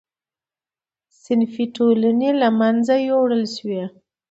[1.21, 3.83] صنفي ټولنې له منځه یووړل شوې.